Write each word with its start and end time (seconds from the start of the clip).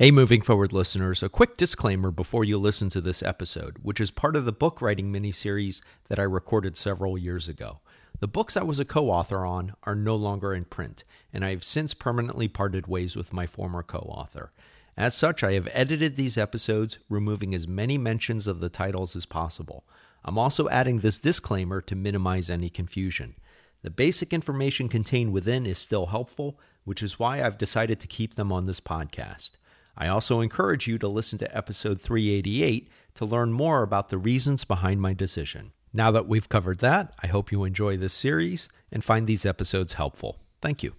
Hey, 0.00 0.10
moving 0.10 0.40
forward 0.40 0.72
listeners, 0.72 1.22
a 1.22 1.28
quick 1.28 1.58
disclaimer 1.58 2.10
before 2.10 2.42
you 2.42 2.56
listen 2.56 2.88
to 2.88 3.02
this 3.02 3.22
episode, 3.22 3.76
which 3.82 4.00
is 4.00 4.10
part 4.10 4.34
of 4.34 4.46
the 4.46 4.50
book 4.50 4.80
writing 4.80 5.12
miniseries 5.12 5.82
that 6.08 6.18
I 6.18 6.22
recorded 6.22 6.74
several 6.74 7.18
years 7.18 7.48
ago. 7.48 7.80
The 8.18 8.26
books 8.26 8.56
I 8.56 8.62
was 8.62 8.80
a 8.80 8.86
co 8.86 9.10
author 9.10 9.44
on 9.44 9.74
are 9.82 9.94
no 9.94 10.16
longer 10.16 10.54
in 10.54 10.64
print, 10.64 11.04
and 11.34 11.44
I 11.44 11.50
have 11.50 11.62
since 11.62 11.92
permanently 11.92 12.48
parted 12.48 12.86
ways 12.86 13.14
with 13.14 13.34
my 13.34 13.44
former 13.44 13.82
co 13.82 13.98
author. 13.98 14.52
As 14.96 15.14
such, 15.14 15.44
I 15.44 15.52
have 15.52 15.68
edited 15.70 16.16
these 16.16 16.38
episodes, 16.38 16.98
removing 17.10 17.54
as 17.54 17.68
many 17.68 17.98
mentions 17.98 18.46
of 18.46 18.60
the 18.60 18.70
titles 18.70 19.14
as 19.14 19.26
possible. 19.26 19.84
I'm 20.24 20.38
also 20.38 20.66
adding 20.70 21.00
this 21.00 21.18
disclaimer 21.18 21.82
to 21.82 21.94
minimize 21.94 22.48
any 22.48 22.70
confusion. 22.70 23.34
The 23.82 23.90
basic 23.90 24.32
information 24.32 24.88
contained 24.88 25.34
within 25.34 25.66
is 25.66 25.76
still 25.76 26.06
helpful, 26.06 26.58
which 26.84 27.02
is 27.02 27.18
why 27.18 27.42
I've 27.42 27.58
decided 27.58 28.00
to 28.00 28.06
keep 28.06 28.36
them 28.36 28.50
on 28.50 28.64
this 28.64 28.80
podcast. 28.80 29.58
I 30.00 30.08
also 30.08 30.40
encourage 30.40 30.86
you 30.86 30.96
to 30.96 31.08
listen 31.08 31.38
to 31.40 31.56
episode 31.56 32.00
388 32.00 32.88
to 33.16 33.24
learn 33.26 33.52
more 33.52 33.82
about 33.82 34.08
the 34.08 34.16
reasons 34.16 34.64
behind 34.64 35.02
my 35.02 35.12
decision. 35.12 35.72
Now 35.92 36.10
that 36.10 36.26
we've 36.26 36.48
covered 36.48 36.78
that, 36.78 37.12
I 37.22 37.26
hope 37.26 37.52
you 37.52 37.64
enjoy 37.64 37.98
this 37.98 38.14
series 38.14 38.70
and 38.90 39.04
find 39.04 39.26
these 39.26 39.44
episodes 39.44 39.92
helpful. 39.92 40.38
Thank 40.62 40.82
you. 40.82 40.94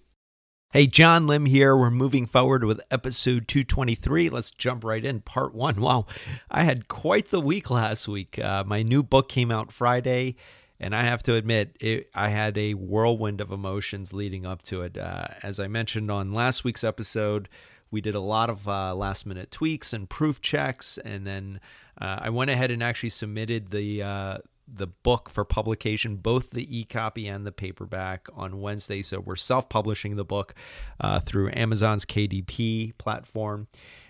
Hey, 0.72 0.86
John 0.86 1.26
Lim 1.26 1.46
here. 1.46 1.76
We're 1.76 1.90
moving 1.90 2.26
forward 2.26 2.62
with 2.62 2.80
episode 2.92 3.48
223. 3.48 4.30
Let's 4.30 4.52
jump 4.52 4.84
right 4.84 5.04
in. 5.04 5.20
Part 5.20 5.52
one. 5.52 5.80
Wow, 5.80 6.06
I 6.48 6.62
had 6.62 6.86
quite 6.86 7.30
the 7.30 7.40
week 7.40 7.70
last 7.70 8.06
week. 8.06 8.38
Uh, 8.38 8.62
my 8.64 8.84
new 8.84 9.02
book 9.02 9.28
came 9.28 9.50
out 9.50 9.72
Friday, 9.72 10.36
and 10.78 10.94
I 10.94 11.02
have 11.02 11.24
to 11.24 11.34
admit, 11.34 11.76
it, 11.80 12.08
I 12.14 12.28
had 12.28 12.56
a 12.56 12.74
whirlwind 12.74 13.40
of 13.40 13.50
emotions 13.50 14.12
leading 14.12 14.46
up 14.46 14.62
to 14.62 14.82
it. 14.82 14.96
Uh, 14.96 15.26
as 15.42 15.58
I 15.58 15.66
mentioned 15.66 16.08
on 16.08 16.32
last 16.32 16.62
week's 16.62 16.84
episode, 16.84 17.48
we 17.92 18.00
did 18.00 18.16
a 18.16 18.20
lot 18.20 18.50
of 18.50 18.66
uh, 18.66 18.94
last 18.94 19.26
minute 19.26 19.52
tweaks 19.52 19.92
and 19.92 20.08
proof 20.08 20.40
checks, 20.40 20.98
and 20.98 21.24
then 21.24 21.60
uh, 22.00 22.20
I 22.22 22.30
went 22.30 22.50
ahead 22.50 22.72
and 22.72 22.82
actually 22.82 23.10
submitted 23.10 23.70
the 23.70 24.02
uh, 24.02 24.38
the 24.66 24.86
book 24.86 25.28
for 25.28 25.44
publication, 25.44 26.16
both 26.16 26.50
the 26.50 26.78
e-copy 26.78 27.28
and 27.28 27.46
the 27.46 27.52
paperback, 27.52 28.28
on 28.34 28.60
Wednesday. 28.60 29.02
So 29.02 29.20
we're 29.20 29.36
self-publishing 29.36 30.16
the 30.16 30.24
book 30.24 30.54
uh, 31.00 31.20
through 31.20 31.50
Amazon's 31.52 32.06
KDP 32.06 32.96
platform, 32.96 33.68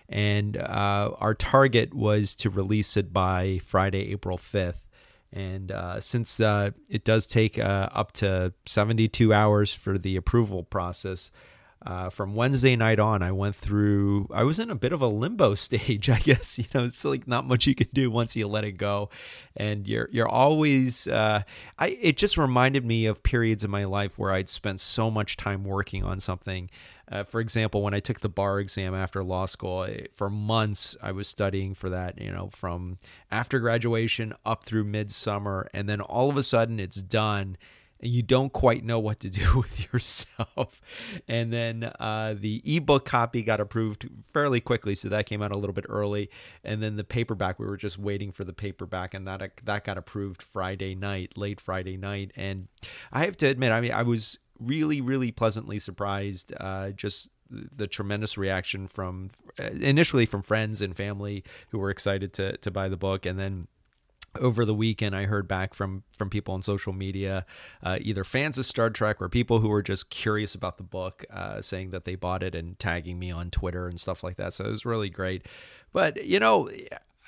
and 0.09 0.57
uh, 0.57 1.11
our 1.19 1.35
target 1.35 1.93
was 1.93 2.35
to 2.37 2.51
release 2.51 2.97
it 2.97 3.13
by 3.13 3.61
Friday, 3.65 4.13
April 4.13 4.39
fifth. 4.39 4.89
And 5.33 5.73
uh, 5.73 5.99
since 6.01 6.41
uh, 6.41 6.73
it 6.91 7.05
does 7.05 7.27
take 7.27 7.59
uh, 7.59 7.89
up 7.93 8.13
to 8.13 8.53
72 8.67 9.33
hours 9.33 9.73
for 9.73 9.97
the 9.97 10.17
approval 10.17 10.63
process, 10.63 11.31
uh, 11.85 12.11
from 12.11 12.35
Wednesday 12.35 12.77
night 12.77 12.99
on, 12.99 13.23
I 13.23 13.33
went 13.33 13.57
through. 13.57 14.29
I 14.33 14.45
was 14.45 14.59
in 14.59 14.71
a 14.71 14.75
bit 14.75 14.93
of 14.93 15.03
a 15.03 15.07
limbo 15.07 15.55
stage, 15.57 16.09
I 16.09 16.19
guess. 16.19 16.59
You 16.59 16.67
know, 16.75 16.85
it's 16.85 17.05
like 17.05 17.27
not 17.27 17.47
much 17.47 17.67
you 17.67 17.75
can 17.75 17.89
do 17.93 18.11
once 18.11 18.37
you 18.37 18.47
let 18.47 18.65
it 18.65 18.73
go, 18.73 19.11
and 19.57 19.87
you're 19.87 20.09
you're 20.13 20.29
always. 20.29 21.09
Uh, 21.09 21.43
I 21.79 21.89
it 22.01 22.17
just 22.17 22.39
reminded 22.39 22.85
me 22.85 23.07
of 23.07 23.23
periods 23.23 23.65
in 23.65 23.71
my 23.71 23.85
life 23.85 24.19
where 24.19 24.33
I'd 24.33 24.49
spent 24.49 24.81
so 24.81 25.11
much 25.11 25.37
time 25.37 25.65
working 25.65 26.05
on 26.05 26.21
something. 26.21 26.71
Uh, 27.11 27.25
for 27.25 27.41
example, 27.41 27.83
when 27.83 27.95
I 27.95 28.01
took 28.01 28.21
the 28.21 28.29
bar 28.29 28.61
exam 28.61 28.95
after 28.95 29.23
law 29.25 29.47
school, 29.47 29.87
for 30.15 30.31
months 30.31 30.97
I 31.03 31.13
was 31.13 31.27
studying 31.27 31.75
for 31.75 31.91
that. 31.91 32.21
You 32.21 32.31
know, 32.31 32.51
from 32.53 32.99
after 33.31 33.59
graduation 33.59 34.35
up 34.45 34.65
through 34.65 34.85
midsummer, 34.85 35.69
and 35.75 35.89
then 35.89 36.01
all 36.01 36.31
of 36.31 36.37
a 36.37 36.43
sudden 36.43 36.79
it's 36.79 37.03
done 37.03 37.57
you 38.03 38.23
don't 38.23 38.53
quite 38.53 38.85
know 38.85 38.99
what 38.99 39.21
to 39.21 39.31
do 39.31 39.59
with 39.59 39.93
yourself. 39.93 40.81
And 41.29 41.53
then 41.53 41.93
uh, 41.99 42.35
the 42.39 42.61
ebook 42.65 43.05
copy 43.05 43.43
got 43.43 43.61
approved 43.61 44.09
fairly 44.33 44.61
quickly, 44.61 44.95
so 44.95 45.09
that 45.09 45.27
came 45.27 45.43
out 45.43 45.53
a 45.53 45.59
little 45.59 45.75
bit 45.75 45.87
early. 45.89 46.31
And 46.65 46.83
then 46.83 46.97
the 46.97 47.05
paperback, 47.05 47.59
we 47.59 47.67
were 47.67 47.77
just 47.77 47.99
waiting 47.99 48.33
for 48.33 48.45
the 48.45 48.53
paperback, 48.53 49.15
and 49.15 49.27
that 49.27 49.43
that 49.65 49.85
got 49.85 49.97
approved 49.97 50.43
Friday 50.43 50.95
night, 50.95 51.37
late 51.37 51.61
Friday 51.61 51.97
night. 51.97 52.33
And 52.37 52.69
I 53.13 53.25
have 53.25 53.37
to 53.39 53.47
admit, 53.47 53.73
I 53.73 53.81
mean, 53.81 53.93
I 53.93 54.03
was 54.03 54.39
really, 54.59 55.01
really 55.01 55.31
pleasantly 55.31 55.79
surprised. 55.79 56.53
Uh, 56.59 56.91
just 56.91 57.31
the 57.51 57.87
tremendous 57.87 58.39
reaction 58.39 58.87
from 58.87 59.31
initially 59.59 60.25
from 60.25 60.43
friends 60.43 60.81
and 60.81 60.97
family 60.97 61.45
who 61.69 61.79
were 61.79 61.91
excited 61.91 62.33
to 62.33 62.57
to 62.59 62.71
buy 62.71 62.89
the 62.89 62.97
book, 62.97 63.27
and 63.27 63.39
then 63.39 63.69
over 64.41 64.65
the 64.65 64.75
weekend 64.75 65.15
i 65.15 65.25
heard 65.25 65.47
back 65.47 65.75
from 65.75 66.03
from 66.17 66.31
people 66.31 66.55
on 66.55 66.63
social 66.63 66.93
media 66.93 67.45
uh, 67.83 67.99
either 68.01 68.25
fans 68.25 68.59
of 68.59 68.65
star 68.65 68.91
trek 68.91 69.21
or 69.21 69.29
people 69.29 69.61
who 69.61 69.69
were 69.69 69.83
just 69.83 70.11
curious 70.11 70.55
about 70.55 70.77
the 70.77 70.83
book 70.83 71.25
uh, 71.31 71.61
saying 71.61 71.91
that 71.91 72.05
they 72.05 72.15
bought 72.15 72.43
it 72.43 72.55
and 72.55 72.79
tagging 72.79 73.19
me 73.19 73.31
on 73.31 73.51
twitter 73.51 73.87
and 73.87 74.01
stuff 74.01 74.23
like 74.23 74.37
that. 74.37 74.53
So 74.53 74.65
it 74.65 74.71
was 74.71 74.85
really 74.85 75.11
great. 75.11 75.47
But 75.93 76.25
you 76.25 76.39
know 76.39 76.71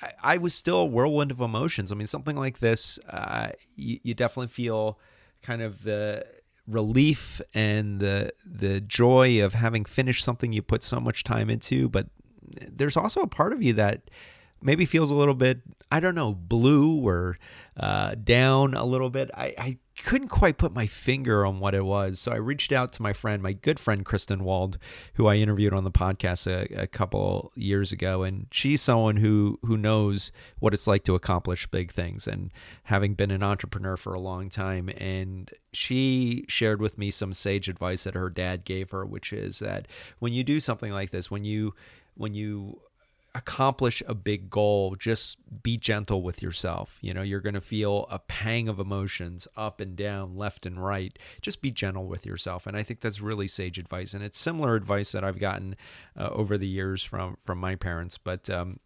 i, 0.01 0.11
I 0.23 0.37
was 0.37 0.53
still 0.53 0.79
a 0.79 0.85
whirlwind 0.85 1.31
of 1.31 1.39
emotions. 1.39 1.91
I 1.91 1.95
mean 1.95 2.07
something 2.07 2.35
like 2.35 2.59
this 2.59 2.99
uh, 3.09 3.49
you, 3.75 3.99
you 4.03 4.13
definitely 4.13 4.47
feel 4.47 4.99
kind 5.41 5.61
of 5.61 5.83
the 5.83 6.25
relief 6.67 7.41
and 7.53 7.99
the 7.99 8.33
the 8.43 8.81
joy 8.81 9.43
of 9.43 9.53
having 9.53 9.85
finished 9.85 10.23
something 10.23 10.51
you 10.51 10.63
put 10.63 10.81
so 10.81 10.99
much 10.99 11.23
time 11.23 11.47
into 11.47 11.87
but 11.87 12.07
there's 12.67 12.97
also 12.97 13.21
a 13.21 13.27
part 13.27 13.53
of 13.53 13.61
you 13.61 13.73
that 13.73 14.09
maybe 14.61 14.85
feels 14.85 15.11
a 15.11 15.15
little 15.15 15.33
bit, 15.33 15.61
I 15.95 16.01
don't 16.01 16.13
know, 16.13 16.33
blue 16.33 17.07
or 17.07 17.39
uh, 17.77 18.15
down 18.15 18.73
a 18.73 18.83
little 18.83 19.09
bit. 19.09 19.31
I, 19.33 19.53
I 19.57 19.77
couldn't 20.03 20.27
quite 20.27 20.57
put 20.57 20.73
my 20.73 20.87
finger 20.87 21.45
on 21.45 21.61
what 21.61 21.73
it 21.73 21.85
was. 21.85 22.19
So 22.19 22.33
I 22.33 22.35
reached 22.35 22.73
out 22.73 22.91
to 22.93 23.01
my 23.01 23.13
friend, 23.13 23.41
my 23.41 23.53
good 23.53 23.79
friend, 23.79 24.03
Kristen 24.03 24.43
Wald, 24.43 24.77
who 25.13 25.27
I 25.27 25.35
interviewed 25.35 25.71
on 25.71 25.85
the 25.85 25.91
podcast 25.91 26.47
a, 26.47 26.81
a 26.81 26.85
couple 26.85 27.53
years 27.55 27.93
ago. 27.93 28.23
And 28.23 28.47
she's 28.51 28.81
someone 28.81 29.15
who, 29.15 29.57
who 29.61 29.77
knows 29.77 30.33
what 30.59 30.73
it's 30.73 30.85
like 30.85 31.05
to 31.05 31.15
accomplish 31.15 31.65
big 31.67 31.93
things 31.93 32.27
and 32.27 32.51
having 32.83 33.13
been 33.13 33.31
an 33.31 33.41
entrepreneur 33.41 33.95
for 33.95 34.13
a 34.13 34.19
long 34.19 34.49
time. 34.49 34.89
And 34.97 35.49
she 35.71 36.43
shared 36.49 36.81
with 36.81 36.97
me 36.97 37.09
some 37.09 37.31
sage 37.31 37.69
advice 37.69 38.03
that 38.03 38.15
her 38.15 38.29
dad 38.29 38.65
gave 38.65 38.91
her, 38.91 39.05
which 39.05 39.31
is 39.31 39.59
that 39.59 39.87
when 40.19 40.33
you 40.33 40.43
do 40.43 40.59
something 40.59 40.91
like 40.91 41.11
this, 41.11 41.31
when 41.31 41.45
you, 41.45 41.73
when 42.15 42.33
you 42.33 42.81
accomplish 43.35 44.01
a 44.07 44.15
big 44.15 44.49
goal, 44.49 44.95
just 44.95 45.37
be 45.61 45.77
gentle 45.77 46.21
with 46.21 46.41
yourself. 46.41 46.97
You 47.01 47.13
know, 47.13 47.21
you're 47.21 47.41
going 47.41 47.53
to 47.53 47.61
feel 47.61 48.07
a 48.09 48.17
pang 48.17 48.69
of 48.69 48.79
emotions 48.79 49.45
up 49.57 49.81
and 49.81 49.95
down, 49.95 50.37
left 50.37 50.65
and 50.65 50.83
right. 50.83 51.17
Just 51.41 51.61
be 51.61 51.69
gentle 51.69 52.07
with 52.07 52.25
yourself. 52.25 52.65
And 52.65 52.77
I 52.77 52.81
think 52.81 53.01
that's 53.01 53.19
really 53.19 53.49
sage 53.49 53.77
advice. 53.77 54.13
And 54.13 54.23
it's 54.23 54.37
similar 54.37 54.75
advice 54.75 55.11
that 55.11 55.25
I've 55.25 55.39
gotten 55.39 55.75
uh, 56.17 56.29
over 56.31 56.57
the 56.57 56.67
years 56.67 57.03
from 57.03 57.37
from 57.43 57.59
my 57.59 57.75
parents. 57.75 58.17
But 58.17 58.49
um, 58.49 58.79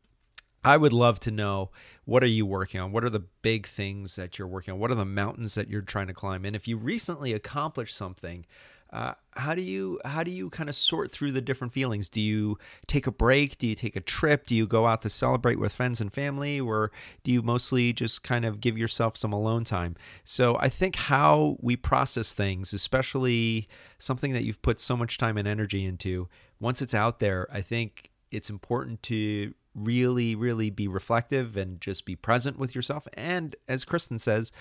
I 0.64 0.78
would 0.78 0.94
love 0.94 1.20
to 1.22 1.32
know 1.32 1.70
what 2.06 2.24
are 2.24 2.28
you 2.28 2.46
working 2.46 2.82
on? 2.82 2.92
What 2.92 3.04
are 3.04 3.10
the 3.10 3.26
big 3.44 3.68
things 3.68 4.16
that 4.16 4.40
you're 4.40 4.48
working 4.48 4.74
on? 4.74 4.80
What 4.80 4.90
are 4.90 4.96
the 4.96 5.06
mountains 5.06 5.54
that 5.56 5.70
you're 5.70 5.82
trying 5.82 6.08
to 6.08 6.14
climb? 6.14 6.44
And 6.44 6.56
if 6.56 6.68
you 6.68 6.76
recently 6.76 7.34
accomplished 7.34 7.96
something, 7.96 8.48
uh, 8.92 9.14
how 9.36 9.54
do 9.54 9.62
you 9.62 10.00
how 10.04 10.24
do 10.24 10.32
you 10.32 10.50
kind 10.50 10.68
of 10.68 10.76
sort 10.76 11.12
through 11.12 11.32
the 11.32 11.42
different 11.42 11.74
feelings? 11.74 12.10
Do 12.10 12.20
you 12.20 12.58
take 12.88 13.06
a 13.06 13.12
break? 13.12 13.58
Do 13.58 13.68
you 13.68 13.76
take 13.76 13.96
a 13.96 14.02
trip? 14.02 14.48
Do 14.48 14.56
you 14.56 14.66
go 14.66 14.88
out 14.88 15.04
to 15.04 15.10
celebrate 15.10 15.60
with 15.60 15.72
friends 15.72 16.02
and 16.02 16.12
family, 16.12 16.60
or 16.60 16.92
do 17.24 17.32
you 17.32 17.42
mostly 17.42 17.94
just 17.94 18.24
kind 18.24 18.46
of 18.46 18.60
give 18.60 18.78
yourself 18.78 19.16
some 19.16 19.32
alone 19.32 19.64
time? 19.64 19.96
So 20.24 20.58
I 20.60 20.70
think 20.70 20.96
how 20.96 21.58
we 21.60 21.76
process 21.76 22.34
things, 22.34 22.74
especially 22.74 23.68
something 24.00 24.34
that 24.34 24.44
you've 24.44 24.62
put 24.62 24.80
so 24.80 24.98
much 24.98 25.18
time 25.18 25.38
and 25.38 25.48
energy 25.48 25.86
into, 25.86 26.28
once 26.60 26.82
it's 26.82 26.96
out 26.96 27.20
there, 27.20 27.48
I 27.52 27.62
think 27.62 28.10
it's 28.32 28.50
important 28.50 29.04
to 29.04 29.54
really, 29.76 30.36
really 30.36 30.70
be 30.70 30.88
reflective 30.88 31.56
and 31.56 31.80
just 31.80 32.06
be 32.06 32.16
present 32.16 32.58
with 32.58 32.76
yourself. 32.76 33.08
And 33.14 33.56
as 33.68 33.86
Kristen 33.86 34.18
says, 34.18 34.52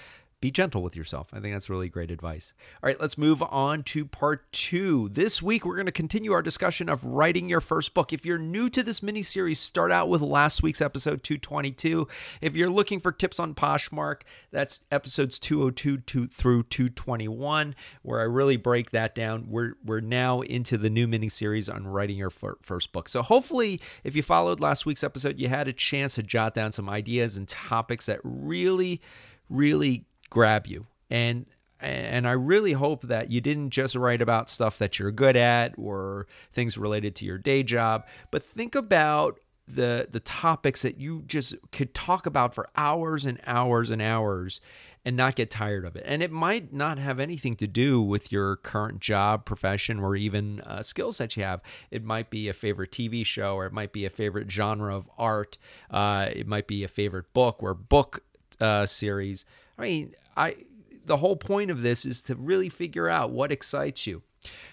be 0.40 0.50
gentle 0.52 0.82
with 0.82 0.94
yourself. 0.94 1.30
I 1.32 1.40
think 1.40 1.52
that's 1.52 1.68
really 1.68 1.88
great 1.88 2.12
advice. 2.12 2.52
All 2.82 2.86
right, 2.86 3.00
let's 3.00 3.18
move 3.18 3.42
on 3.42 3.82
to 3.84 4.04
part 4.04 4.50
two. 4.52 5.08
This 5.08 5.42
week, 5.42 5.64
we're 5.64 5.74
going 5.74 5.86
to 5.86 5.92
continue 5.92 6.32
our 6.32 6.42
discussion 6.42 6.88
of 6.88 7.02
writing 7.02 7.48
your 7.48 7.60
first 7.60 7.92
book. 7.92 8.12
If 8.12 8.24
you're 8.24 8.38
new 8.38 8.70
to 8.70 8.84
this 8.84 9.02
mini 9.02 9.22
series, 9.22 9.58
start 9.58 9.90
out 9.90 10.08
with 10.08 10.22
last 10.22 10.62
week's 10.62 10.80
episode 10.80 11.24
222. 11.24 12.06
If 12.40 12.54
you're 12.54 12.70
looking 12.70 13.00
for 13.00 13.10
tips 13.10 13.40
on 13.40 13.54
Poshmark, 13.54 14.20
that's 14.52 14.84
episodes 14.92 15.40
202 15.40 16.28
through 16.28 16.62
221, 16.62 17.74
where 18.02 18.20
I 18.20 18.24
really 18.24 18.56
break 18.56 18.92
that 18.92 19.16
down. 19.16 19.46
We're, 19.48 19.74
we're 19.84 20.00
now 20.00 20.42
into 20.42 20.78
the 20.78 20.90
new 20.90 21.08
mini 21.08 21.30
series 21.30 21.68
on 21.68 21.88
writing 21.88 22.16
your 22.16 22.30
first 22.30 22.92
book. 22.92 23.08
So 23.08 23.22
hopefully, 23.22 23.80
if 24.04 24.14
you 24.14 24.22
followed 24.22 24.60
last 24.60 24.86
week's 24.86 25.02
episode, 25.02 25.40
you 25.40 25.48
had 25.48 25.66
a 25.66 25.72
chance 25.72 26.14
to 26.14 26.22
jot 26.22 26.54
down 26.54 26.70
some 26.70 26.88
ideas 26.88 27.36
and 27.36 27.48
topics 27.48 28.06
that 28.06 28.20
really, 28.22 29.02
really 29.50 30.04
grab 30.30 30.66
you. 30.66 30.86
And 31.10 31.46
and 31.80 32.26
I 32.26 32.32
really 32.32 32.72
hope 32.72 33.02
that 33.02 33.30
you 33.30 33.40
didn't 33.40 33.70
just 33.70 33.94
write 33.94 34.20
about 34.20 34.50
stuff 34.50 34.78
that 34.78 34.98
you're 34.98 35.12
good 35.12 35.36
at 35.36 35.74
or 35.78 36.26
things 36.52 36.76
related 36.76 37.14
to 37.16 37.24
your 37.24 37.38
day 37.38 37.62
job, 37.62 38.04
but 38.32 38.42
think 38.42 38.74
about 38.74 39.38
the 39.68 40.08
the 40.10 40.20
topics 40.20 40.82
that 40.82 40.98
you 40.98 41.22
just 41.26 41.54
could 41.70 41.94
talk 41.94 42.26
about 42.26 42.54
for 42.54 42.68
hours 42.74 43.24
and 43.24 43.38
hours 43.46 43.90
and 43.90 44.02
hours 44.02 44.60
and 45.04 45.16
not 45.16 45.36
get 45.36 45.50
tired 45.50 45.84
of 45.84 45.96
it. 45.96 46.02
And 46.06 46.22
it 46.22 46.30
might 46.30 46.72
not 46.72 46.98
have 46.98 47.20
anything 47.20 47.54
to 47.56 47.66
do 47.66 48.02
with 48.02 48.32
your 48.32 48.56
current 48.56 49.00
job, 49.00 49.44
profession, 49.44 50.00
or 50.00 50.16
even 50.16 50.60
uh, 50.62 50.82
skills 50.82 51.18
that 51.18 51.36
you 51.36 51.44
have. 51.44 51.62
It 51.90 52.04
might 52.04 52.30
be 52.30 52.48
a 52.48 52.52
favorite 52.52 52.90
TV 52.90 53.24
show, 53.24 53.54
or 53.54 53.66
it 53.66 53.72
might 53.72 53.92
be 53.92 54.04
a 54.04 54.10
favorite 54.10 54.50
genre 54.50 54.94
of 54.94 55.08
art. 55.16 55.56
Uh, 55.90 56.28
it 56.32 56.46
might 56.46 56.66
be 56.66 56.82
a 56.82 56.88
favorite 56.88 57.32
book 57.32 57.62
or 57.62 57.74
book 57.74 58.22
uh, 58.60 58.86
series. 58.86 59.44
I 59.78 59.82
mean, 59.82 60.14
I 60.36 60.56
the 61.04 61.18
whole 61.18 61.36
point 61.36 61.70
of 61.70 61.82
this 61.82 62.04
is 62.04 62.22
to 62.22 62.34
really 62.34 62.68
figure 62.68 63.08
out 63.08 63.30
what 63.30 63.50
excites 63.50 64.06
you. 64.06 64.22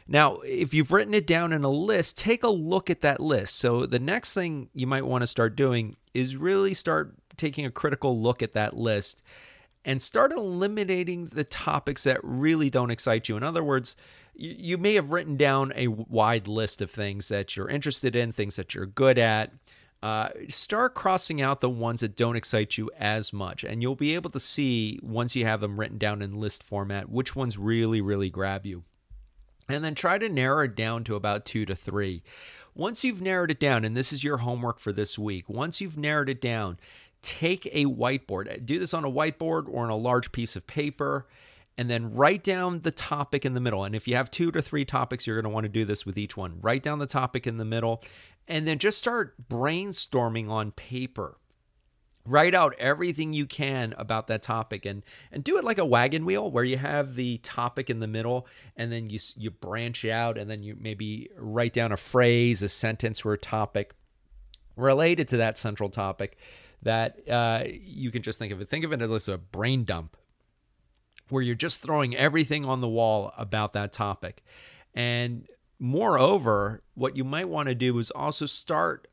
Now, 0.07 0.35
if 0.43 0.73
you've 0.73 0.91
written 0.91 1.13
it 1.13 1.25
down 1.25 1.51
in 1.51 1.63
a 1.63 1.69
list, 1.69 2.17
take 2.17 2.43
a 2.43 2.49
look 2.49 2.89
at 2.89 3.01
that 3.01 3.19
list. 3.19 3.57
So, 3.57 3.85
the 3.85 3.99
next 3.99 4.33
thing 4.33 4.69
you 4.73 4.85
might 4.85 5.05
want 5.05 5.23
to 5.23 5.27
start 5.27 5.55
doing 5.55 5.95
is 6.13 6.37
really 6.37 6.73
start 6.73 7.15
taking 7.37 7.65
a 7.65 7.71
critical 7.71 8.21
look 8.21 8.43
at 8.43 8.53
that 8.53 8.77
list 8.77 9.23
and 9.83 10.01
start 10.01 10.31
eliminating 10.31 11.27
the 11.27 11.43
topics 11.43 12.03
that 12.03 12.19
really 12.23 12.69
don't 12.69 12.91
excite 12.91 13.27
you. 13.29 13.37
In 13.37 13.43
other 13.43 13.63
words, 13.63 13.95
you, 14.33 14.55
you 14.57 14.77
may 14.77 14.95
have 14.95 15.11
written 15.11 15.37
down 15.37 15.73
a 15.75 15.87
wide 15.87 16.47
list 16.47 16.81
of 16.81 16.91
things 16.91 17.27
that 17.29 17.55
you're 17.55 17.69
interested 17.69 18.15
in, 18.15 18.31
things 18.31 18.55
that 18.55 18.73
you're 18.73 18.85
good 18.85 19.17
at. 19.17 19.51
Uh, 20.05 20.29
start 20.47 20.93
crossing 20.93 21.41
out 21.41 21.61
the 21.61 21.69
ones 21.69 22.01
that 22.01 22.15
don't 22.15 22.35
excite 22.35 22.77
you 22.77 22.91
as 22.99 23.33
much, 23.33 23.63
and 23.63 23.81
you'll 23.81 23.95
be 23.95 24.13
able 24.13 24.29
to 24.29 24.39
see 24.39 24.99
once 25.01 25.35
you 25.35 25.43
have 25.45 25.61
them 25.61 25.79
written 25.79 25.97
down 25.97 26.21
in 26.21 26.39
list 26.39 26.61
format 26.61 27.09
which 27.09 27.35
ones 27.35 27.57
really, 27.57 27.99
really 28.01 28.29
grab 28.29 28.67
you 28.67 28.83
and 29.67 29.83
then 29.83 29.95
try 29.95 30.19
to 30.19 30.29
narrow 30.29 30.65
it 30.65 30.75
down 30.75 31.03
to 31.03 31.15
about 31.15 31.43
two 31.43 31.65
to 31.65 31.75
three. 31.75 32.21
Once 32.75 33.03
you've 33.03 33.19
narrowed 33.19 33.49
it 33.49 33.59
down, 33.59 33.83
and 33.83 33.97
this 33.97 34.13
is 34.13 34.23
your 34.23 34.37
homework 34.37 34.77
for 34.77 34.93
this 34.93 35.17
week, 35.17 35.49
once 35.49 35.81
you've 35.81 35.97
narrowed 35.97 36.29
it 36.29 36.39
down, 36.39 36.77
take 37.23 37.67
a 37.71 37.85
whiteboard. 37.85 38.63
Do 38.63 38.77
this 38.77 38.93
on 38.93 39.05
a 39.05 39.11
whiteboard 39.11 39.67
or 39.67 39.85
on 39.85 39.89
a 39.89 39.97
large 39.97 40.31
piece 40.31 40.55
of 40.55 40.67
paper, 40.67 41.25
and 41.77 41.89
then 41.89 42.13
write 42.13 42.43
down 42.43 42.81
the 42.81 42.91
topic 42.91 43.45
in 43.45 43.53
the 43.53 43.59
middle. 43.59 43.83
And 43.83 43.95
if 43.95 44.07
you 44.07 44.15
have 44.15 44.31
two 44.31 44.51
to 44.51 44.61
three 44.61 44.85
topics, 44.85 45.25
you're 45.25 45.35
going 45.35 45.51
to 45.51 45.53
want 45.53 45.65
to 45.65 45.69
do 45.69 45.83
this 45.83 46.05
with 46.05 46.17
each 46.17 46.37
one. 46.37 46.59
Write 46.61 46.83
down 46.83 46.99
the 46.99 47.05
topic 47.05 47.47
in 47.47 47.57
the 47.57 47.65
middle, 47.65 48.01
and 48.47 48.67
then 48.67 48.79
just 48.79 48.97
start 48.97 49.35
brainstorming 49.49 50.49
on 50.49 50.71
paper. 50.71 51.37
Write 52.27 52.55
out 52.55 52.73
everything 52.79 53.33
you 53.33 53.45
can 53.45 53.93
about 53.99 54.25
that 54.27 54.41
topic 54.41 54.83
and 54.85 55.03
and 55.31 55.43
do 55.43 55.57
it 55.57 55.63
like 55.63 55.77
a 55.77 55.85
wagon 55.85 56.25
wheel 56.25 56.49
where 56.49 56.63
you 56.63 56.77
have 56.77 57.15
the 57.15 57.37
topic 57.39 57.87
in 57.87 57.99
the 57.99 58.07
middle 58.07 58.47
and 58.75 58.91
then 58.91 59.11
you 59.11 59.19
you 59.37 59.51
branch 59.51 60.03
out 60.05 60.35
and 60.35 60.49
then 60.49 60.63
you 60.63 60.75
maybe 60.79 61.29
write 61.37 61.73
down 61.73 61.91
a 61.91 61.97
phrase 61.97 62.63
a 62.63 62.69
sentence 62.69 63.23
or 63.23 63.33
a 63.33 63.37
topic 63.37 63.93
related 64.75 65.27
to 65.27 65.37
that 65.37 65.57
central 65.59 65.89
topic 65.89 66.37
that 66.81 67.27
uh, 67.29 67.63
you 67.65 68.11
can 68.11 68.21
just 68.21 68.39
think 68.39 68.51
of 68.51 68.61
it. 68.61 68.69
Think 68.69 68.85
of 68.85 68.93
it 68.93 69.01
as 69.01 69.27
a 69.27 69.37
brain 69.37 69.83
dump 69.83 70.15
where 71.29 71.41
you're 71.41 71.55
just 71.55 71.81
throwing 71.81 72.15
everything 72.15 72.65
on 72.65 72.81
the 72.81 72.87
wall 72.87 73.33
about 73.37 73.73
that 73.73 73.91
topic. 73.91 74.43
And 74.93 75.47
moreover 75.79 76.81
what 76.93 77.17
you 77.17 77.23
might 77.23 77.49
want 77.49 77.69
to 77.69 77.75
do 77.75 77.97
is 77.99 78.11
also 78.11 78.45
start 78.45 79.07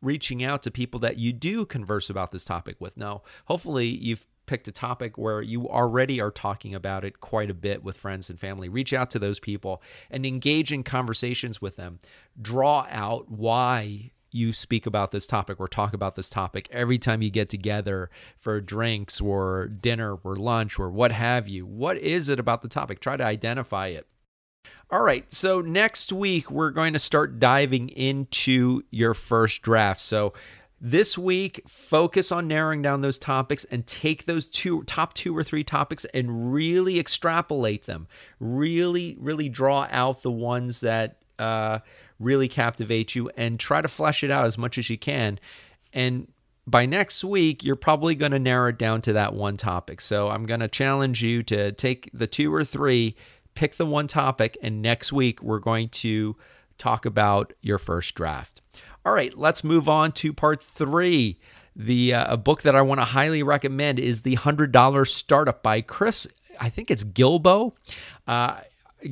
reaching 0.00 0.44
out 0.44 0.62
to 0.62 0.70
people 0.70 1.00
that 1.00 1.18
you 1.18 1.32
do 1.32 1.64
converse 1.64 2.10
about 2.10 2.30
this 2.30 2.44
topic 2.44 2.76
with. 2.78 2.96
Now, 2.96 3.22
hopefully, 3.46 3.86
you've 3.86 4.26
picked 4.46 4.68
a 4.68 4.72
topic 4.72 5.16
where 5.16 5.40
you 5.40 5.68
already 5.68 6.20
are 6.20 6.30
talking 6.30 6.74
about 6.74 7.04
it 7.04 7.20
quite 7.20 7.50
a 7.50 7.54
bit 7.54 7.82
with 7.82 7.96
friends 7.96 8.28
and 8.28 8.38
family. 8.38 8.68
Reach 8.68 8.92
out 8.92 9.10
to 9.10 9.18
those 9.18 9.40
people 9.40 9.82
and 10.10 10.26
engage 10.26 10.72
in 10.72 10.82
conversations 10.82 11.62
with 11.62 11.76
them. 11.76 12.00
Draw 12.40 12.86
out 12.90 13.30
why 13.30 14.10
you 14.30 14.52
speak 14.52 14.84
about 14.84 15.12
this 15.12 15.26
topic 15.26 15.60
or 15.60 15.68
talk 15.68 15.94
about 15.94 16.16
this 16.16 16.28
topic 16.28 16.68
every 16.72 16.98
time 16.98 17.22
you 17.22 17.30
get 17.30 17.48
together 17.48 18.10
for 18.36 18.60
drinks 18.60 19.20
or 19.20 19.68
dinner 19.68 20.16
or 20.16 20.36
lunch 20.36 20.78
or 20.78 20.90
what 20.90 21.12
have 21.12 21.46
you. 21.46 21.64
What 21.64 21.96
is 21.98 22.28
it 22.28 22.40
about 22.40 22.60
the 22.60 22.68
topic? 22.68 23.00
Try 23.00 23.16
to 23.16 23.24
identify 23.24 23.86
it. 23.88 24.08
All 24.90 25.02
right, 25.02 25.30
so 25.32 25.60
next 25.60 26.12
week 26.12 26.50
we're 26.50 26.70
going 26.70 26.92
to 26.92 26.98
start 26.98 27.38
diving 27.38 27.88
into 27.88 28.82
your 28.90 29.14
first 29.14 29.62
draft. 29.62 30.00
So 30.00 30.34
this 30.80 31.16
week, 31.16 31.62
focus 31.66 32.30
on 32.30 32.46
narrowing 32.46 32.82
down 32.82 33.00
those 33.00 33.18
topics 33.18 33.64
and 33.64 33.86
take 33.86 34.26
those 34.26 34.46
two 34.46 34.82
top 34.84 35.14
two 35.14 35.36
or 35.36 35.42
three 35.42 35.64
topics 35.64 36.04
and 36.12 36.52
really 36.52 37.00
extrapolate 37.00 37.86
them. 37.86 38.06
Really, 38.38 39.16
really 39.18 39.48
draw 39.48 39.88
out 39.90 40.22
the 40.22 40.30
ones 40.30 40.80
that 40.80 41.22
uh, 41.38 41.78
really 42.20 42.48
captivate 42.48 43.14
you 43.14 43.30
and 43.36 43.58
try 43.58 43.80
to 43.80 43.88
flesh 43.88 44.22
it 44.22 44.30
out 44.30 44.44
as 44.44 44.58
much 44.58 44.76
as 44.76 44.90
you 44.90 44.98
can. 44.98 45.40
And 45.92 46.28
by 46.66 46.86
next 46.86 47.24
week, 47.24 47.64
you're 47.64 47.76
probably 47.76 48.14
going 48.14 48.32
to 48.32 48.38
narrow 48.38 48.68
it 48.68 48.78
down 48.78 49.02
to 49.02 49.14
that 49.14 49.34
one 49.34 49.56
topic. 49.56 50.00
So 50.00 50.28
I'm 50.28 50.46
going 50.46 50.60
to 50.60 50.68
challenge 50.68 51.22
you 51.22 51.42
to 51.44 51.72
take 51.72 52.10
the 52.12 52.26
two 52.26 52.52
or 52.52 52.64
three 52.64 53.16
pick 53.54 53.76
the 53.76 53.86
one 53.86 54.06
topic, 54.06 54.56
and 54.62 54.82
next 54.82 55.12
week 55.12 55.42
we're 55.42 55.58
going 55.58 55.88
to 55.88 56.36
talk 56.78 57.06
about 57.06 57.52
your 57.60 57.78
first 57.78 58.14
draft. 58.14 58.60
All 59.04 59.12
right, 59.12 59.36
let's 59.36 59.62
move 59.62 59.88
on 59.88 60.12
to 60.12 60.32
part 60.32 60.62
three. 60.62 61.38
The 61.76 62.14
uh, 62.14 62.34
a 62.34 62.36
book 62.36 62.62
that 62.62 62.76
I 62.76 62.82
want 62.82 63.00
to 63.00 63.04
highly 63.04 63.42
recommend 63.42 63.98
is 63.98 64.22
the 64.22 64.34
Hundred 64.36 64.72
Dollar 64.72 65.04
Startup 65.04 65.62
by 65.62 65.80
Chris. 65.80 66.26
I 66.60 66.68
think 66.68 66.90
it's 66.90 67.04
Guillebeau. 67.04 67.72
Uh, 68.26 68.60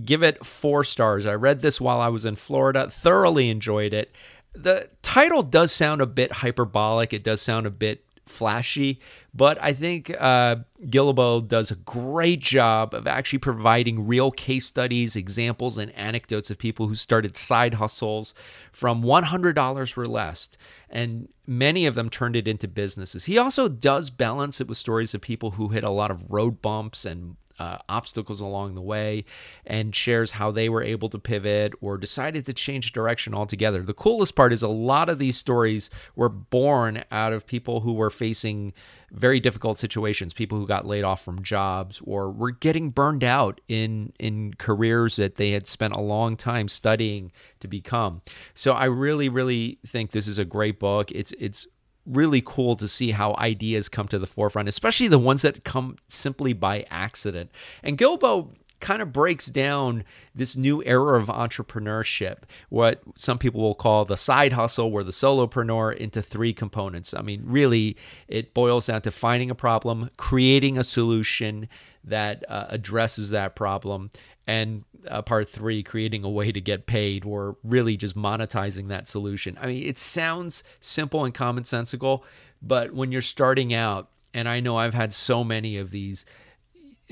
give 0.04 0.22
it 0.22 0.44
four 0.44 0.84
stars. 0.84 1.26
I 1.26 1.34
read 1.34 1.60
this 1.60 1.80
while 1.80 2.00
I 2.00 2.08
was 2.08 2.24
in 2.24 2.36
Florida. 2.36 2.88
Thoroughly 2.88 3.50
enjoyed 3.50 3.92
it. 3.92 4.14
The 4.54 4.88
title 5.02 5.42
does 5.42 5.72
sound 5.72 6.00
a 6.00 6.06
bit 6.06 6.32
hyperbolic. 6.32 7.12
It 7.12 7.24
does 7.24 7.40
sound 7.40 7.66
a 7.66 7.70
bit 7.70 8.04
flashy, 8.26 9.00
but 9.34 9.58
I 9.62 9.72
think 9.72 10.10
uh, 10.18 10.56
Guillebeau 10.84 11.46
does 11.46 11.70
a 11.70 11.76
great 11.76 12.40
job 12.40 12.94
of 12.94 13.06
actually 13.06 13.38
providing 13.38 14.06
real 14.06 14.30
case 14.30 14.66
studies, 14.66 15.16
examples, 15.16 15.78
and 15.78 15.92
anecdotes 15.92 16.50
of 16.50 16.58
people 16.58 16.88
who 16.88 16.94
started 16.94 17.36
side 17.36 17.74
hustles 17.74 18.34
from 18.70 19.02
$100 19.02 19.98
or 19.98 20.06
less. 20.06 20.50
And 20.90 21.28
many 21.46 21.86
of 21.86 21.94
them 21.94 22.10
turned 22.10 22.36
it 22.36 22.46
into 22.46 22.68
businesses. 22.68 23.24
He 23.24 23.38
also 23.38 23.68
does 23.68 24.10
balance 24.10 24.60
it 24.60 24.68
with 24.68 24.76
stories 24.78 25.14
of 25.14 25.20
people 25.20 25.52
who 25.52 25.68
hit 25.68 25.84
a 25.84 25.90
lot 25.90 26.10
of 26.10 26.30
road 26.30 26.60
bumps 26.60 27.04
and 27.04 27.36
uh, 27.58 27.78
obstacles 27.88 28.40
along 28.40 28.74
the 28.74 28.82
way 28.82 29.24
and 29.66 29.94
shares 29.94 30.32
how 30.32 30.50
they 30.50 30.68
were 30.68 30.82
able 30.82 31.08
to 31.08 31.18
pivot 31.18 31.72
or 31.80 31.98
decided 31.98 32.46
to 32.46 32.52
change 32.52 32.92
direction 32.92 33.34
altogether. 33.34 33.82
The 33.82 33.94
coolest 33.94 34.34
part 34.34 34.52
is 34.52 34.62
a 34.62 34.68
lot 34.68 35.08
of 35.08 35.18
these 35.18 35.36
stories 35.36 35.90
were 36.16 36.28
born 36.28 37.04
out 37.10 37.32
of 37.32 37.46
people 37.46 37.80
who 37.80 37.92
were 37.92 38.10
facing 38.10 38.72
very 39.10 39.40
difficult 39.40 39.78
situations, 39.78 40.32
people 40.32 40.58
who 40.58 40.66
got 40.66 40.86
laid 40.86 41.04
off 41.04 41.22
from 41.22 41.42
jobs 41.42 42.00
or 42.04 42.30
were 42.30 42.50
getting 42.50 42.90
burned 42.90 43.22
out 43.22 43.60
in 43.68 44.12
in 44.18 44.54
careers 44.54 45.16
that 45.16 45.36
they 45.36 45.50
had 45.50 45.66
spent 45.66 45.94
a 45.94 46.00
long 46.00 46.36
time 46.36 46.68
studying 46.68 47.30
to 47.60 47.68
become. 47.68 48.22
So 48.54 48.72
I 48.72 48.86
really 48.86 49.28
really 49.28 49.78
think 49.86 50.10
this 50.10 50.26
is 50.26 50.38
a 50.38 50.44
great 50.44 50.80
book. 50.80 51.10
It's 51.12 51.32
it's 51.38 51.66
really 52.06 52.42
cool 52.44 52.76
to 52.76 52.88
see 52.88 53.12
how 53.12 53.34
ideas 53.38 53.88
come 53.88 54.08
to 54.08 54.18
the 54.18 54.26
forefront, 54.26 54.68
especially 54.68 55.08
the 55.08 55.18
ones 55.18 55.42
that 55.42 55.64
come 55.64 55.96
simply 56.08 56.52
by 56.52 56.84
accident. 56.90 57.50
And 57.82 57.96
Guillebeau 57.96 58.50
kind 58.80 59.00
of 59.00 59.12
breaks 59.12 59.46
down 59.46 60.04
this 60.34 60.56
new 60.56 60.82
era 60.84 61.18
of 61.18 61.28
entrepreneurship, 61.28 62.38
what 62.68 63.00
some 63.14 63.38
people 63.38 63.60
will 63.60 63.76
call 63.76 64.04
the 64.04 64.16
side 64.16 64.52
hustle 64.52 64.92
or 64.92 65.04
the 65.04 65.12
solopreneur, 65.12 65.96
into 65.96 66.20
three 66.20 66.52
components. 66.52 67.14
I 67.14 67.22
mean, 67.22 67.42
really, 67.46 67.96
it 68.28 68.52
boils 68.52 68.88
down 68.88 69.00
to 69.02 69.10
finding 69.10 69.50
a 69.50 69.54
problem, 69.54 70.10
creating 70.16 70.76
a 70.76 70.84
solution 70.84 71.68
that 72.04 72.44
uh, 72.48 72.66
addresses 72.68 73.30
that 73.30 73.54
problem, 73.54 74.10
and 74.46 74.84
uh, 75.08 75.22
part 75.22 75.48
three, 75.48 75.82
creating 75.82 76.24
a 76.24 76.30
way 76.30 76.52
to 76.52 76.60
get 76.60 76.86
paid 76.86 77.24
or 77.24 77.56
really 77.62 77.96
just 77.96 78.16
monetizing 78.16 78.88
that 78.88 79.08
solution. 79.08 79.58
I 79.60 79.66
mean, 79.66 79.82
it 79.82 79.98
sounds 79.98 80.64
simple 80.80 81.24
and 81.24 81.34
commonsensical, 81.34 82.22
but 82.60 82.92
when 82.92 83.12
you're 83.12 83.22
starting 83.22 83.72
out, 83.72 84.08
and 84.34 84.48
I 84.48 84.60
know 84.60 84.76
I've 84.76 84.94
had 84.94 85.12
so 85.12 85.44
many 85.44 85.76
of 85.76 85.90
these, 85.90 86.24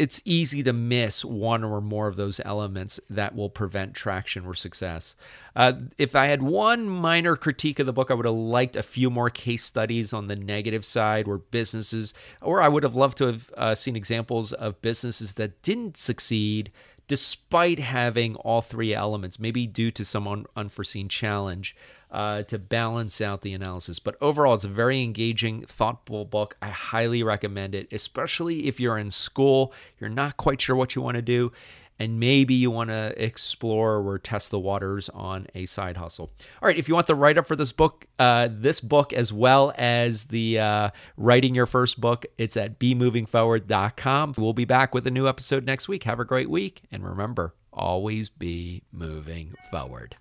it's 0.00 0.23
easy 0.25 0.62
to 0.62 0.73
miss 0.73 1.26
one 1.26 1.62
or 1.62 1.83
more 1.83 2.09
of 2.09 2.16
those 2.16 2.40
elements 2.42 2.99
that 3.11 3.35
will 3.35 3.50
prevent 3.50 3.92
traction 3.92 4.47
or 4.47 4.54
success. 4.54 5.14
Uh, 5.54 5.75
if 5.99 6.16
I 6.16 6.25
had 6.25 6.42
one 6.42 6.88
minor 6.88 7.37
critique 7.37 7.78
of 7.78 7.85
the 7.85 7.92
book, 7.92 8.11
I 8.11 8.14
would 8.14 8.25
have 8.25 8.35
liked 8.35 8.76
a 8.76 8.83
few 8.83 9.11
more 9.11 9.28
case 9.28 9.62
studies 9.62 10.14
on 10.14 10.26
the 10.26 10.37
negative 10.37 10.87
side 10.87 11.28
where 11.28 11.37
businesses, 11.37 12.14
or 12.40 12.62
I 12.62 12.69
would 12.69 12.83
have 12.83 12.97
loved 12.97 13.19
to 13.19 13.26
have 13.26 13.50
uh, 13.59 13.75
seen 13.75 13.95
examples 13.95 14.54
of 14.54 14.80
businesses 14.80 15.35
that 15.35 15.61
didn't 15.61 15.99
succeed 15.99 16.73
despite 17.07 17.80
having 17.80 18.37
all 18.37 18.62
three 18.62 18.95
elements, 18.95 19.38
maybe 19.38 19.66
due 19.66 19.90
to 19.90 20.04
some 20.04 20.26
un- 20.26 20.47
unforeseen 20.57 21.11
challenge, 21.11 21.76
uh, 22.11 22.43
to 22.45 22.59
balance 22.59 23.21
out 23.21 23.43
the 23.43 23.52
analysis. 23.55 23.99
But 23.99 24.17
overall, 24.21 24.55
it's 24.55 24.64
a 24.64 24.69
very 24.69 25.02
engaging, 25.02 25.62
thoughtful 25.67 26.25
book. 26.25 26.57
I 26.61 26.69
highly 26.69 27.23
recommend 27.23 27.75
it, 27.75 27.88
especially 27.93 28.67
if 28.67 28.81
you're 28.81 28.99
in 28.99 29.11
school, 29.11 29.73
you're 29.99 30.11
not 30.11 30.37
quite 30.37 30.61
sure 30.61 30.75
what 30.76 30.95
you 30.95 31.02
want 31.02 31.17
to 31.17 31.23
do. 31.23 31.52
and 32.00 32.19
maybe 32.19 32.55
you 32.55 32.71
want 32.71 32.88
to 32.88 33.12
explore 33.23 33.99
or 33.99 34.19
test 34.19 34.50
the 34.50 34.59
waters 34.59 35.11
on 35.11 35.47
a 35.55 35.67
side 35.67 35.99
hustle. 35.99 36.31
All 36.62 36.67
right, 36.67 36.79
if 36.79 36.88
you 36.88 36.95
want 36.95 37.07
the 37.07 37.14
write 37.14 37.37
up 37.37 37.47
for 37.47 37.55
this 37.57 37.73
book, 37.73 38.07
uh, 38.19 38.49
this 38.50 38.81
book 38.81 39.12
as 39.12 39.33
well 39.35 39.73
as 39.76 40.25
the 40.25 40.59
uh, 40.59 40.90
writing 41.19 41.55
your 41.55 41.67
first 41.67 42.00
book, 42.00 42.25
it's 42.38 42.57
at 42.57 42.79
bemovingforward.com. 42.79 44.35
We'll 44.38 44.55
be 44.55 44.64
back 44.64 44.95
with 44.95 45.07
a 45.07 45.11
new 45.11 45.29
episode 45.29 45.67
next 45.67 45.88
week. 45.88 46.05
Have 46.05 46.19
a 46.19 46.25
great 46.25 46.49
week, 46.49 46.83
and 46.90 47.05
remember, 47.05 47.55
always 47.71 48.31
be 48.31 48.83
moving 48.90 49.55
forward. 49.71 50.17